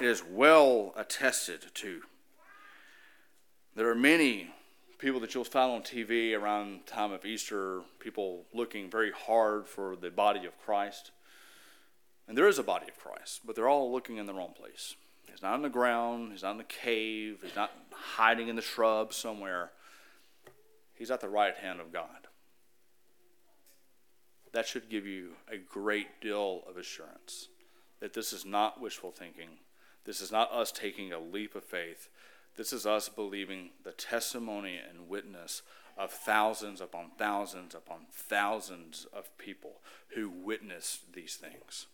[0.00, 2.00] It is well attested to.
[3.76, 4.50] There are many
[5.02, 9.96] people that you'll find on TV around time of Easter, people looking very hard for
[9.96, 11.10] the body of Christ.
[12.28, 14.94] And there is a body of Christ, but they're all looking in the wrong place.
[15.28, 18.62] He's not in the ground, he's not in the cave, he's not hiding in the
[18.62, 19.72] shrubs somewhere.
[20.94, 22.28] He's at the right hand of God.
[24.52, 27.48] That should give you a great deal of assurance
[27.98, 29.48] that this is not wishful thinking.
[30.04, 32.08] This is not us taking a leap of faith.
[32.56, 35.62] This is us believing the testimony and witness
[35.96, 39.80] of thousands upon thousands upon thousands of people
[40.14, 41.86] who witnessed these things.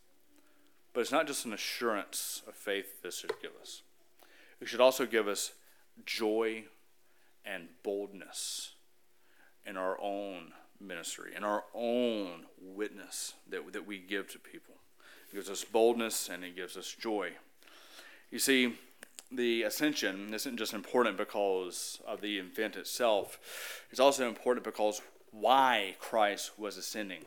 [0.92, 3.82] But it's not just an assurance of faith this should give us,
[4.60, 5.52] it should also give us
[6.04, 6.64] joy
[7.44, 8.72] and boldness
[9.64, 14.74] in our own ministry, in our own witness that, that we give to people.
[15.30, 17.32] It gives us boldness and it gives us joy.
[18.30, 18.74] You see,
[19.30, 23.38] the ascension isn't just important because of the event itself,
[23.90, 27.24] it's also important because why Christ was ascending.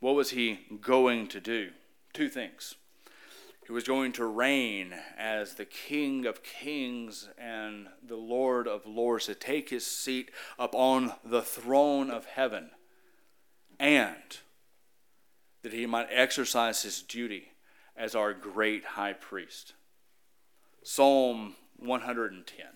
[0.00, 1.70] What was he going to do?
[2.12, 2.76] Two things.
[3.66, 9.26] He was going to reign as the King of kings and the Lord of lords,
[9.26, 12.70] to take his seat upon the throne of heaven,
[13.80, 14.38] and
[15.62, 17.48] that he might exercise his duty
[17.96, 19.72] as our great high priest.
[20.88, 22.66] Psalm 110.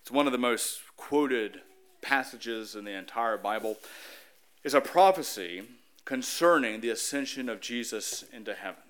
[0.00, 1.60] It's one of the most quoted
[2.00, 3.78] passages in the entire Bible.
[4.62, 5.64] Is a prophecy
[6.04, 8.84] concerning the ascension of Jesus into heaven.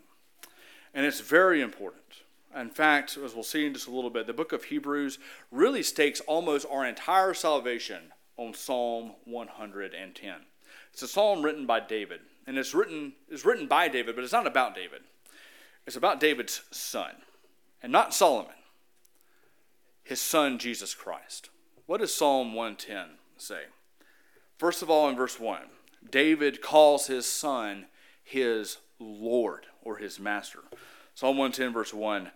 [0.92, 2.25] And it's very important.
[2.55, 5.18] In fact, as we'll see in just a little bit, the book of Hebrews
[5.51, 10.35] really stakes almost our entire salvation on Psalm 110.
[10.92, 14.33] It's a psalm written by David, and it's written, it's written by David, but it's
[14.35, 15.01] not about David.
[15.87, 17.14] It's about David's son,
[17.82, 18.52] and not Solomon,
[20.02, 21.50] his son, Jesus Christ.
[21.86, 23.62] What does Psalm 110 say?
[24.58, 25.60] First of all, in verse 1,
[26.10, 27.86] David calls his son
[28.22, 30.60] his Lord or his master.
[31.14, 32.30] Psalm 110, verse 1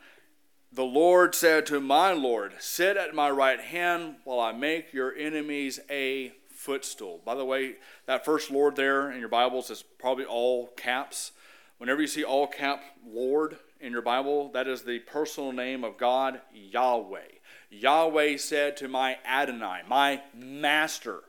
[0.72, 5.14] The Lord said to my Lord, Sit at my right hand while I make your
[5.14, 7.20] enemies a footstool.
[7.24, 7.76] By the way,
[8.06, 11.32] that first Lord there in your Bibles is probably all caps.
[11.78, 15.96] Whenever you see all cap Lord in your Bible, that is the personal name of
[15.96, 17.38] God, Yahweh.
[17.70, 21.22] Yahweh said to my Adonai, my master,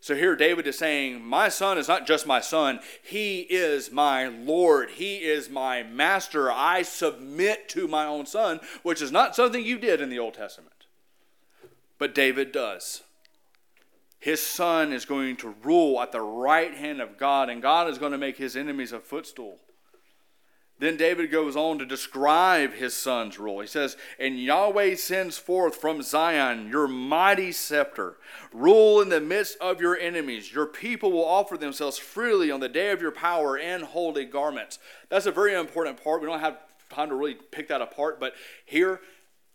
[0.00, 4.28] so here David is saying, My son is not just my son, he is my
[4.28, 6.52] Lord, he is my master.
[6.52, 10.34] I submit to my own son, which is not something you did in the Old
[10.34, 10.86] Testament.
[11.98, 13.02] But David does.
[14.20, 17.98] His son is going to rule at the right hand of God, and God is
[17.98, 19.58] going to make his enemies a footstool.
[20.80, 23.60] Then David goes on to describe his son's rule.
[23.60, 28.18] He says, And Yahweh sends forth from Zion your mighty scepter.
[28.52, 30.52] Rule in the midst of your enemies.
[30.52, 34.78] Your people will offer themselves freely on the day of your power in holy garments.
[35.08, 36.20] That's a very important part.
[36.20, 36.58] We don't have
[36.90, 39.00] time to really pick that apart, but here,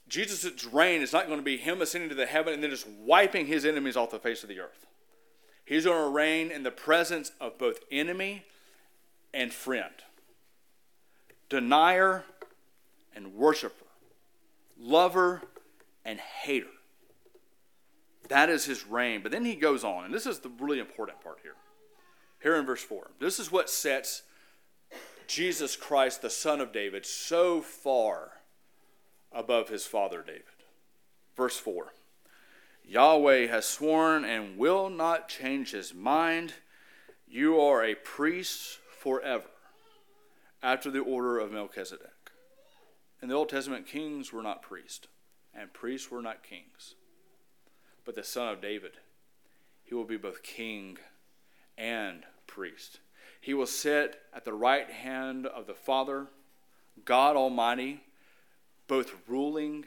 [0.10, 2.88] Jesus' reign is not going to be him ascending to the heaven and then just
[2.88, 4.86] wiping his enemies off the face of the earth.
[5.66, 8.44] He's going to reign in the presence of both enemy
[9.34, 9.94] and friend
[11.54, 12.24] denier
[13.16, 13.86] and worshiper,
[14.76, 15.44] lover
[16.04, 16.66] and hater.
[18.28, 19.22] That is his reign.
[19.22, 21.54] But then he goes on, and this is the really important part here.
[22.42, 23.12] Here in verse 4.
[23.20, 24.24] This is what sets
[25.28, 28.32] Jesus Christ, the Son of David, so far
[29.32, 30.42] above his father David.
[31.38, 31.94] Verse 4
[32.84, 36.56] Yahweh has sworn and will not change his mind.
[37.28, 39.46] You are a priest forever
[40.64, 42.32] after the order of Melchizedek.
[43.22, 45.08] In the Old Testament, kings were not priests,
[45.54, 46.96] and priests were not kings.
[48.06, 48.94] But the son of David,
[49.84, 50.98] he will be both king
[51.78, 53.02] and priest.
[53.42, 56.28] He will sit at the right hand of the Father,
[57.04, 58.02] God Almighty,
[58.88, 59.86] both ruling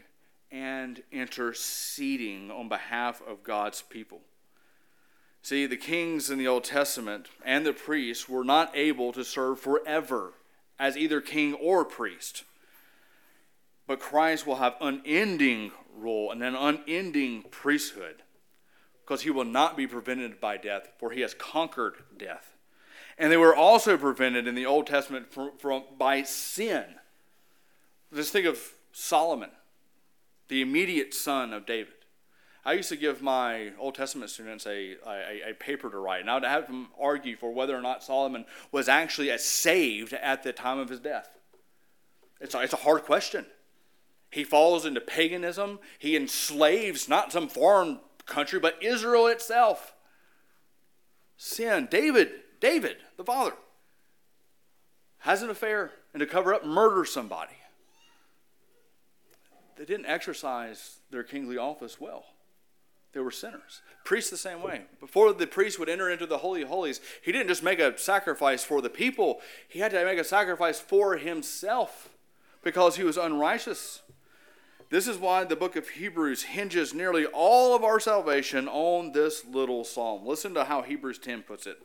[0.51, 4.21] and interceding on behalf of God's people.
[5.41, 9.61] See, the kings in the Old Testament and the priests were not able to serve
[9.61, 10.33] forever
[10.79, 12.45] as either king or priest.
[13.87, 18.23] But Christ will have unending rule and an unending priesthood
[19.05, 22.57] because he will not be prevented by death, for he has conquered death.
[23.17, 26.85] And they were also prevented in the Old Testament from, from by sin.
[28.13, 28.61] Just think of
[28.93, 29.51] Solomon,
[30.49, 31.95] the immediate son of David.
[32.67, 36.29] I used to give my Old Testament students a, a, a, paper to write, and
[36.29, 40.53] I would have them argue for whether or not Solomon was actually saved at the
[40.53, 41.39] time of his death.
[42.41, 43.47] It's a, it's a hard question.
[44.33, 45.79] He falls into paganism.
[45.97, 49.95] He enslaves not some foreign country, but Israel itself.
[51.37, 51.87] Sin.
[51.89, 53.53] David, David, the father,
[55.19, 57.55] has an affair and to cover up murders somebody.
[59.77, 62.25] They didn't exercise their kingly office well.
[63.17, 63.81] They were sinners.
[64.05, 64.83] Priests the same way.
[65.01, 67.97] Before the priest would enter into the Holy of Holies, he didn't just make a
[67.97, 72.11] sacrifice for the people, he had to make a sacrifice for himself
[72.63, 74.03] because he was unrighteous.
[74.91, 79.47] This is why the book of Hebrews hinges nearly all of our salvation on this
[79.47, 80.27] little psalm.
[80.27, 81.79] Listen to how Hebrews 10 puts it.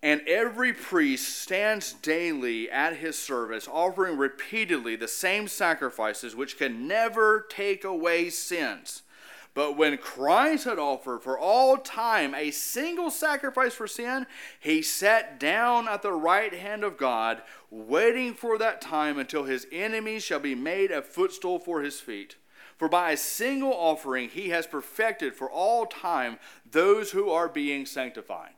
[0.00, 6.86] And every priest stands daily at his service, offering repeatedly the same sacrifices which can
[6.86, 9.02] never take away sins.
[9.54, 14.26] But when Christ had offered for all time a single sacrifice for sin,
[14.58, 17.40] he sat down at the right hand of God,
[17.70, 22.34] waiting for that time until his enemies shall be made a footstool for his feet.
[22.76, 27.86] For by a single offering he has perfected for all time those who are being
[27.86, 28.54] sanctified.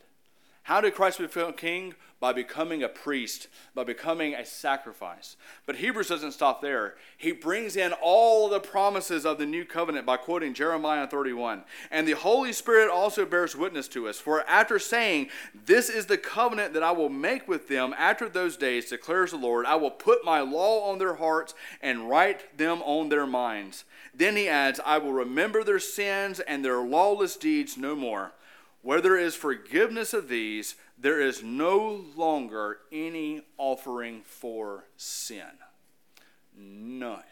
[0.63, 1.95] How did Christ become king?
[2.19, 5.37] By becoming a priest, by becoming a sacrifice.
[5.67, 6.95] But Hebrews doesn't stop there.
[7.17, 11.65] He brings in all the promises of the new covenant by quoting Jeremiah 31.
[11.91, 14.19] And the Holy Spirit also bears witness to us.
[14.19, 18.57] For after saying, This is the covenant that I will make with them after those
[18.57, 22.81] days, declares the Lord, I will put my law on their hearts and write them
[22.83, 23.85] on their minds.
[24.15, 28.33] Then he adds, I will remember their sins and their lawless deeds no more.
[28.87, 35.59] Where there is forgiveness of these, there is no longer any offering for sin.
[36.57, 37.25] None.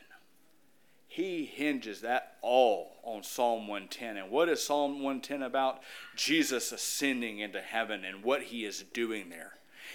[1.07, 4.17] He hinges that all on Psalm 110.
[4.17, 5.81] And what is Psalm 110 about?
[6.17, 9.53] Jesus ascending into heaven and what he is doing there.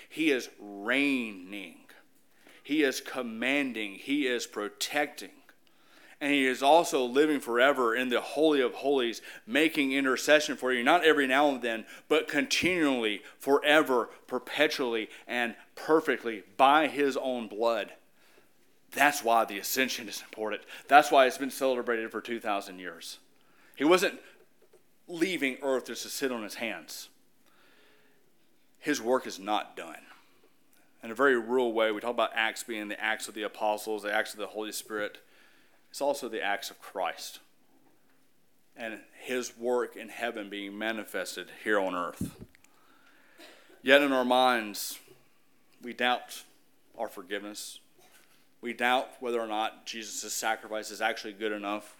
[0.08, 1.80] He is reigning,
[2.64, 5.39] he is commanding, he is protecting
[6.22, 10.84] and he is also living forever in the Holy of Holies, making intercession for you,
[10.84, 17.94] not every now and then, but continually, forever, perpetually, and perfectly by his own blood.
[18.92, 20.64] That's why the ascension is important.
[20.88, 23.20] That's why it's been celebrated for 2,000 years.
[23.76, 24.20] He wasn't
[25.08, 27.08] leaving earth just to sit on his hands.
[28.80, 30.02] His work is not done.
[31.02, 34.04] In a very real way, we talk about Acts being the Acts of the Apostles,
[34.04, 35.20] the Acts of the Holy Spirit.
[35.90, 37.40] It's also the acts of Christ
[38.76, 42.32] and his work in heaven being manifested here on earth.
[43.82, 45.00] Yet in our minds,
[45.82, 46.44] we doubt
[46.98, 47.80] our forgiveness.
[48.62, 51.96] We doubt whether or not Jesus' sacrifice is actually good enough.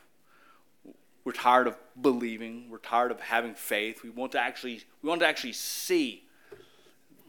[1.24, 2.70] We're tired of believing.
[2.70, 4.04] We're tired of having faith.
[4.04, 6.24] We want to actually, we want to actually see.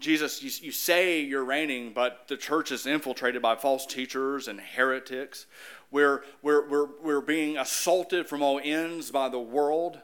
[0.00, 4.60] Jesus, you, you say you're reigning, but the church is infiltrated by false teachers and
[4.60, 5.46] heretics.
[5.90, 10.00] We're, we're, we're, we're being assaulted from all ends by the world.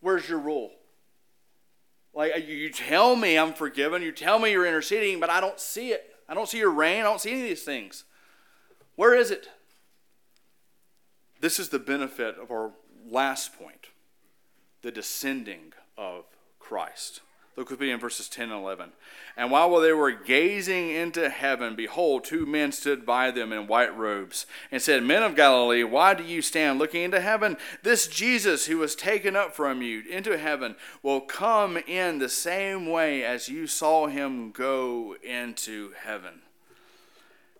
[0.00, 0.72] Where's your rule?
[2.12, 5.60] Like, uh, you tell me I'm forgiven, you tell me you're interceding, but I don't
[5.60, 6.16] see it.
[6.28, 8.04] I don't see your reign, I don't see any of these things.
[8.96, 9.48] Where is it?
[11.40, 12.72] This is the benefit of our
[13.08, 13.88] last point
[14.82, 16.24] the descending of
[16.58, 17.20] Christ.
[17.56, 18.92] Look with me in verses 10 and 11.
[19.34, 23.96] And while they were gazing into heaven, behold, two men stood by them in white
[23.96, 27.56] robes and said, Men of Galilee, why do you stand looking into heaven?
[27.82, 32.90] This Jesus who was taken up from you into heaven will come in the same
[32.90, 36.42] way as you saw him go into heaven.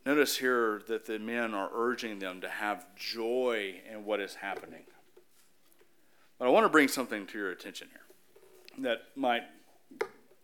[0.05, 4.85] Notice here that the men are urging them to have joy in what is happening.
[6.39, 8.03] But I want to bring something to your attention here
[8.85, 9.43] that might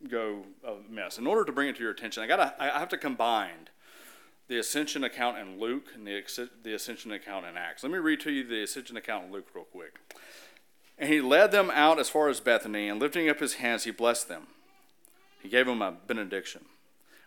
[0.08, 1.18] go a mess.
[1.18, 3.68] In order to bring it to your attention, I gotta I have to combine
[4.48, 7.82] the ascension account in Luke and the, the ascension account in Acts.
[7.82, 9.98] Let me read to you the ascension account in Luke real quick.
[10.98, 13.90] And he led them out as far as Bethany, and lifting up his hands, he
[13.90, 14.48] blessed them.
[15.42, 16.66] He gave them a benediction.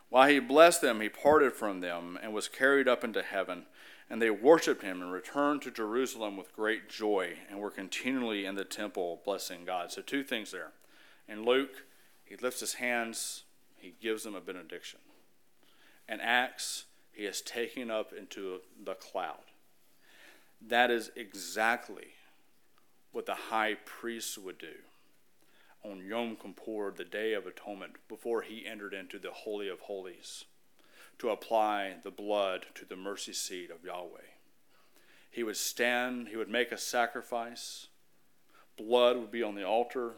[0.09, 3.65] While he blessed them, he parted from them and was carried up into heaven.
[4.09, 8.53] And they worshipped him and returned to Jerusalem with great joy and were continually in
[8.53, 9.91] the temple blessing God.
[9.91, 10.73] So, two things there.
[11.27, 11.85] In Luke,
[12.25, 13.43] he lifts his hands,
[13.77, 14.99] he gives them a benediction.
[16.07, 19.45] And Acts, he is taken up into the cloud.
[20.67, 22.15] That is exactly
[23.11, 24.73] what the high priest would do
[25.83, 30.45] on Yom Kippur, the Day of Atonement, before he entered into the Holy of Holies
[31.19, 34.31] to apply the blood to the mercy seat of Yahweh.
[35.29, 37.87] He would stand, he would make a sacrifice,
[38.77, 40.13] blood would be on the altar,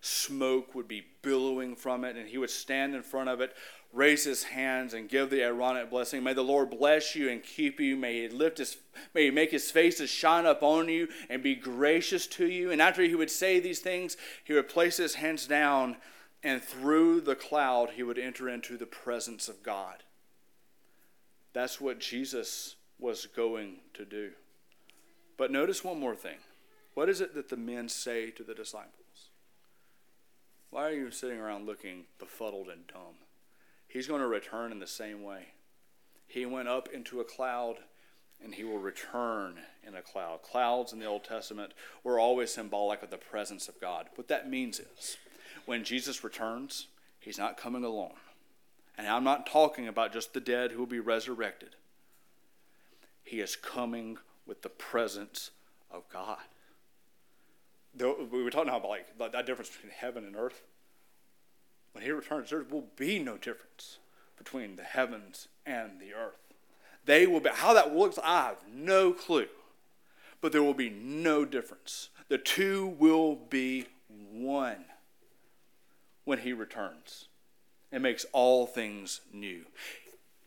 [0.00, 3.54] Smoke would be billowing from it, and he would stand in front of it,
[3.92, 6.22] raise his hands, and give the Aaronic blessing.
[6.22, 7.96] May the Lord bless you and keep you.
[7.96, 8.76] May he lift his,
[9.14, 12.70] may he make his face to shine up on you and be gracious to you.
[12.70, 15.96] And after he would say these things, he would place his hands down,
[16.42, 20.04] and through the cloud, he would enter into the presence of God.
[21.52, 24.32] That's what Jesus was going to do.
[25.36, 26.38] But notice one more thing.
[26.94, 29.05] What is it that the men say to the disciples?
[30.76, 33.16] Why are you sitting around looking befuddled and dumb?
[33.88, 35.46] He's going to return in the same way.
[36.26, 37.76] He went up into a cloud
[38.44, 39.54] and he will return
[39.86, 40.42] in a cloud.
[40.42, 41.72] Clouds in the Old Testament
[42.04, 44.08] were always symbolic of the presence of God.
[44.16, 45.16] What that means is
[45.64, 46.88] when Jesus returns,
[47.20, 48.12] he's not coming alone.
[48.98, 51.70] And I'm not talking about just the dead who will be resurrected.
[53.24, 55.52] He is coming with the presence
[55.90, 56.40] of God
[57.98, 60.62] we were talking about like that difference between heaven and earth.
[61.92, 63.98] When he returns, there will be no difference
[64.36, 66.36] between the heavens and the earth.
[67.04, 68.18] They will be how that looks.
[68.22, 69.48] I have no clue,
[70.40, 72.10] but there will be no difference.
[72.28, 73.86] The two will be
[74.32, 74.84] one
[76.24, 77.28] when he returns
[77.92, 79.64] and makes all things new.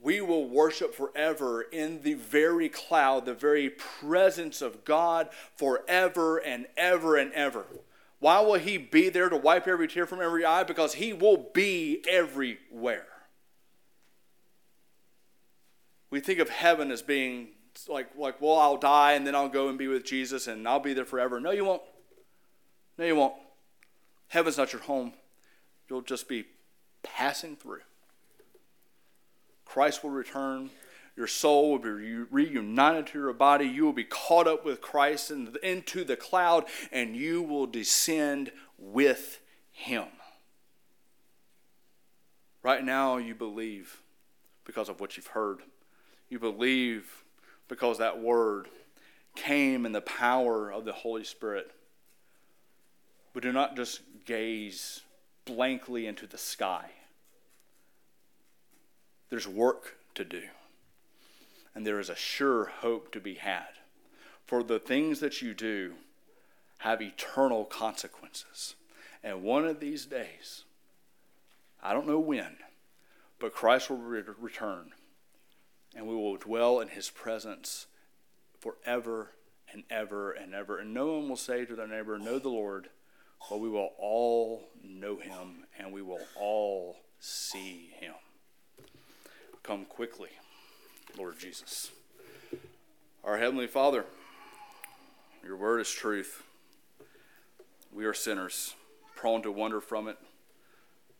[0.01, 6.67] We will worship forever in the very cloud, the very presence of God forever and
[6.77, 7.65] ever and ever.
[8.19, 10.63] Why will He be there to wipe every tear from every eye?
[10.63, 13.07] Because He will be everywhere.
[16.09, 17.49] We think of heaven as being
[17.87, 20.79] like, like, well, I'll die and then I'll go and be with Jesus and I'll
[20.79, 21.39] be there forever.
[21.39, 21.83] No, you won't.
[22.97, 23.35] No, you won't.
[24.29, 25.13] Heaven's not your home.
[25.89, 26.45] You'll just be
[27.03, 27.81] passing through.
[29.69, 30.71] Christ will return.
[31.15, 33.65] Your soul will be reunited to your body.
[33.65, 39.39] You will be caught up with Christ into the cloud, and you will descend with
[39.71, 40.07] Him.
[42.63, 44.01] Right now, you believe
[44.65, 45.59] because of what you've heard.
[46.29, 47.23] You believe
[47.67, 48.69] because that word
[49.35, 51.71] came in the power of the Holy Spirit.
[53.33, 55.01] But do not just gaze
[55.45, 56.89] blankly into the sky.
[59.29, 60.43] There's work to do,
[61.75, 63.67] and there is a sure hope to be had.
[64.45, 65.93] For the things that you do
[66.79, 68.75] have eternal consequences.
[69.23, 70.63] And one of these days,
[71.83, 72.57] I don't know when,
[73.37, 74.93] but Christ will re- return
[75.95, 77.87] and we will dwell in his presence
[78.59, 79.31] forever
[79.71, 80.77] and ever and ever.
[80.77, 82.89] And no one will say to their neighbor, Know the Lord,
[83.49, 88.13] but we will all know him and we will all see him.
[89.63, 90.29] Come quickly,
[91.17, 91.91] Lord Jesus.
[93.23, 94.05] Our Heavenly Father,
[95.43, 96.43] your word is truth.
[97.91, 98.75] We are sinners,
[99.15, 100.17] prone to wander from it.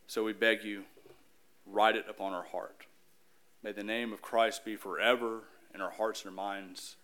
[0.08, 0.86] So we beg you,
[1.66, 2.86] write it upon our heart.
[3.62, 6.96] May the name of Christ be forever in our hearts and our minds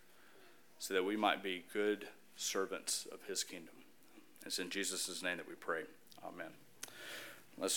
[0.79, 3.75] so that we might be good servants of his kingdom.
[4.45, 5.81] It's in Jesus' name that we pray.
[6.23, 6.51] Amen.